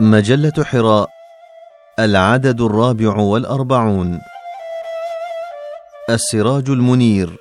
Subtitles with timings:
[0.00, 1.08] مجلة حراء
[1.98, 4.20] العدد الرابع والأربعون.
[6.10, 7.36] السراج المنير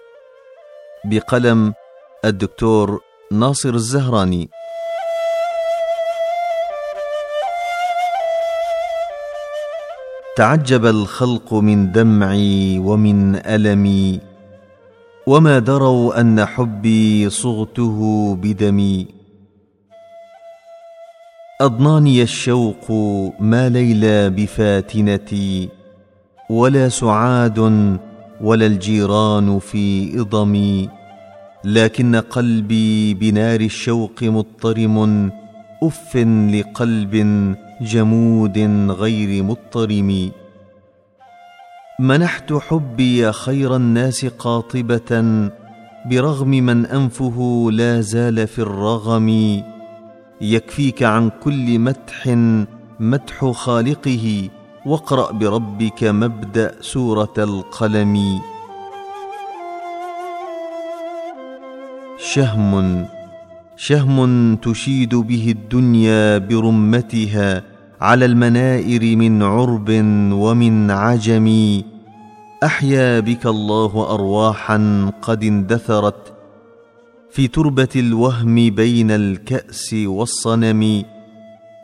[1.06, 1.74] بقلم
[2.26, 4.50] الدكتور ناصر الزهراني.
[10.38, 14.20] تعجب الخلق من دمعي ومن ألمي
[15.28, 19.23] وما دروا أن حبي صغته بدمي.
[21.64, 22.92] أضناني الشوق
[23.40, 25.70] ما ليلى بفاتنتي
[26.50, 27.60] ولا سعاد
[28.42, 30.90] ولا الجيران في إضمي
[31.64, 35.32] لكن قلبي بنار الشوق مضطرم
[35.84, 36.18] أف
[36.54, 37.16] لقلب
[37.82, 38.58] جمود
[38.90, 40.32] غير مضطرم.
[42.00, 45.12] منحت حبي خير الناس قاطبة
[46.06, 49.64] برغم من أنفه لا زال في الرغم.
[50.44, 52.38] يكفيك عن كل مدح
[53.00, 54.50] مدح خالقه.
[54.86, 58.40] واقرأ بربك مبدأ سورة القلم.
[62.18, 63.06] شهم
[63.76, 67.64] شهم تشيد به الدنيا برمتها
[68.02, 69.90] على المنائر من عرب
[70.34, 71.82] ومن عجم.
[72.64, 76.33] أحيا بك الله أرواحا قد اندثرت
[77.34, 81.04] في تربة الوهم بين الكأس والصنم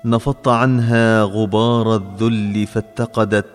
[0.06, 3.46] نفضت عنها غبار الذل فاتقدت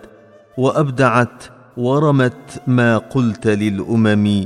[0.57, 1.43] وأبدعت
[1.77, 4.45] ورمت ما قلت للأمم.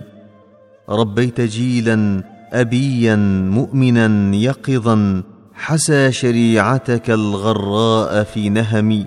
[0.89, 3.15] ربيت جيلا أبيا
[3.51, 9.05] مؤمنا يقظا حسى شريعتك الغراء في نهم.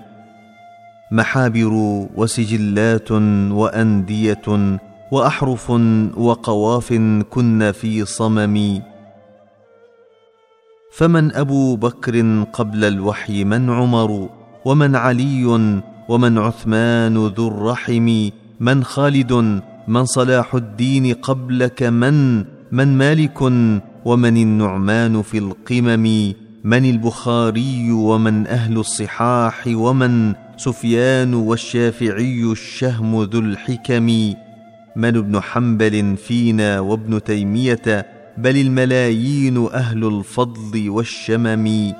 [1.11, 1.71] محابر
[2.15, 3.11] وسجلات
[3.51, 4.77] وأندية
[5.13, 5.69] وأحرف
[6.17, 6.93] وقواف
[7.29, 8.81] كن في صمم
[10.93, 14.29] فمن أبو بكر قبل الوحي من عمر
[14.65, 15.45] ومن علي
[16.09, 23.41] ومن عثمان ذو الرحم من خالد من صلاح الدين قبلك من من مالك
[24.05, 34.33] ومن النعمان في القمم من البخاري ومن أهل الصحاح ومن سفيان والشافعي الشهم ذو الحكم.
[34.95, 41.93] من ابن حنبل فينا وابن تيمية بل الملايين أهل الفضل والشمم.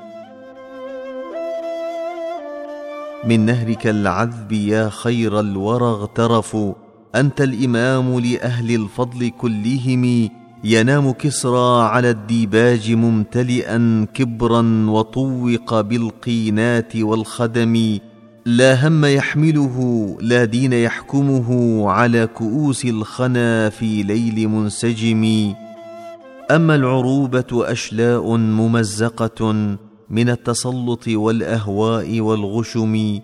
[3.26, 6.74] من نهرك العذب يا خير الورى اغترفوا
[7.16, 10.30] أنت الإمام لأهل الفضل كلهم.
[10.64, 18.00] ينام كسرى على الديباج ممتلئا كبرا وطوق بالقينات والخدم.
[18.46, 19.78] لا هم يحمله
[20.22, 21.50] لا دين يحكمه
[21.90, 25.54] على كؤوس الخنا في ليل منسجم.
[26.52, 29.52] أما العروبة أشلاء ممزقة
[30.10, 33.20] من التسلط والأهواء والغشم.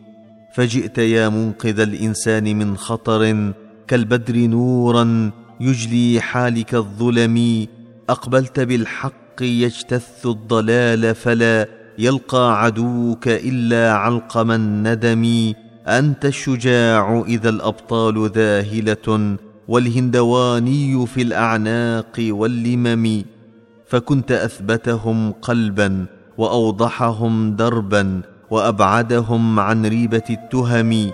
[0.56, 3.54] فجئت يا منقذ الإنسان من خطر
[3.88, 7.68] كالبدر نورا يجلي حالك الظلم.
[8.10, 15.54] أقبلت بالحق يجتث الضلال فلا يلقى عدوك إلا علقم الندم
[15.88, 19.36] أنت الشجاع إذا الأبطال ذاهلة
[19.68, 23.24] والهندواني في الأعناق واللمم.
[23.88, 26.06] فكنت أثبتهم قلبا
[26.38, 31.12] وأوضحهم دربا وأبعدهم عن ريبة التهم.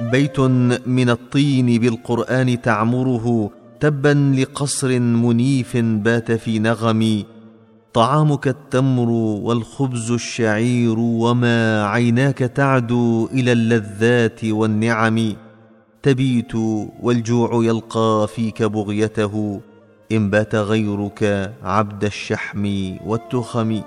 [0.00, 0.40] بيت
[0.86, 3.50] من الطين بالقرآن تعمره
[3.80, 7.24] تبا لقصر منيف بات في نغم.
[7.98, 9.08] طعامك التمر
[9.42, 15.32] والخبز الشعير وما عيناك تعدو إلى اللذات والنعم.
[16.02, 16.54] تبيت
[17.00, 19.60] والجوع يلقى فيك بغيته.
[20.12, 23.80] إن بات غيرك عبد الشحم والتخم.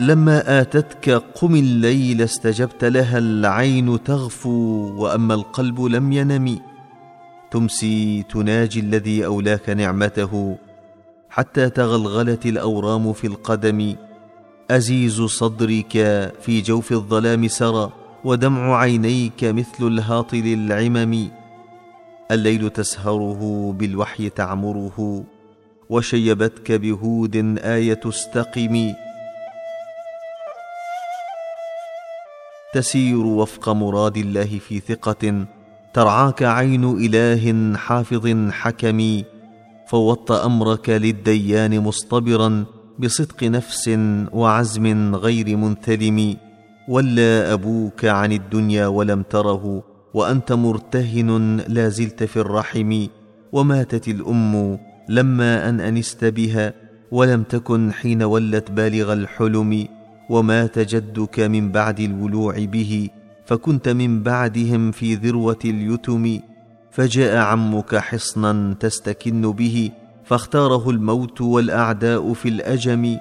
[0.00, 4.50] لما آتتك قم الليل استجبت لها العين تغفو
[4.96, 6.58] وأما القلب لم ينم.
[7.50, 10.56] تمسي تناجي الذي أولاك نعمته
[11.30, 13.96] حتى تغلغلت الأورام في القدم.
[14.70, 15.92] أزيز صدرك
[16.40, 17.92] في جوف الظلام سرى
[18.24, 21.28] ودمع عينيك مثل الهاطل العمم.
[22.30, 25.24] الليل تسهره بالوحي تعمره
[25.90, 28.92] وشيبتك بهود آية استقم.
[32.74, 35.46] تسير وفق مراد الله في ثقة.
[35.96, 39.22] ترعاك عين إله حافظ حكم
[39.88, 42.64] فوضت أمرك للديان مصطبرا
[42.98, 43.90] بصدق نفس
[44.32, 46.36] وعزم غير منثلم.
[46.88, 49.82] ولى أبوك عن الدنيا ولم تره
[50.14, 53.06] وأنت مرتهن لا زلت في الرحم.
[53.52, 54.78] وماتت الأم
[55.08, 56.72] لما أن أنست بها
[57.10, 59.88] ولم تكن حين ولت بالغ الحلم.
[60.30, 63.08] ومات جدك من بعد الولوع به
[63.46, 66.40] فكنت من بعدهم في ذروة اليتم
[66.90, 69.90] فجاء عمك حصنا تستكن به
[70.24, 73.16] فاختاره الموت والأعداء في الأجم.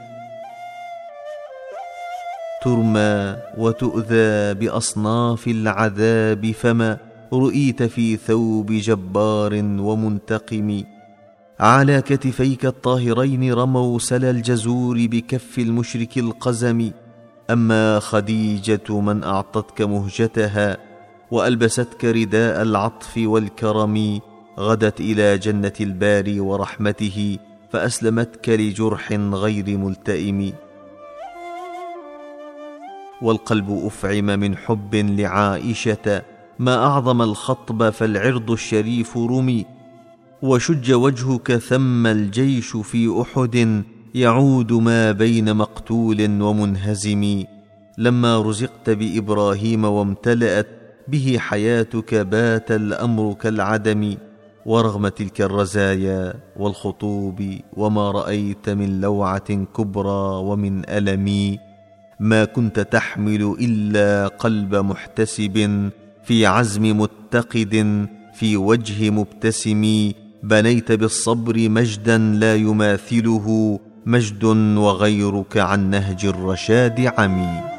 [2.64, 6.98] ترمى وتؤذى بأصناف العذاب فما
[7.34, 10.84] رؤيت في ثوب جبار ومنتقم.
[11.60, 16.92] على كتفيك الطاهرين رموا سلا الجزور بكف المشرك القزم.
[17.50, 20.78] أما خديجة من أعطتك مهجتها
[21.32, 24.20] وألبستك رداء العطف والكرم
[24.60, 27.38] غدت إلى جنة الباري ورحمته
[27.72, 30.54] فأسلمتك لجرح غير ملتئم.
[33.22, 36.22] والقلب أفعم من حب لعائشة
[36.60, 39.66] ما أعظم الخطب فالعرض الشريف رمي
[40.42, 43.84] وشج وجهك ثم الجيش في أحد.
[44.16, 47.44] يعود ما بين مقتول ومنهزم.
[47.98, 50.68] لما رزقت بإبراهيم وامتلأت
[51.08, 54.16] به حياتك بات الأمر كالعدم
[54.66, 57.42] ورغم تلك الرزايا والخطوب
[57.74, 61.58] وما رأيت من لوعة كبرى ومن ألم.
[62.20, 65.90] ما كنت تحمل إلا قلب محتسب
[66.24, 70.12] في عزم متقد في وجه مبتسم.
[70.44, 74.44] بنيت بالصبر مجدا لا يماثله مجد
[74.78, 77.75] وغيرك عن نهج الرشاد عمي.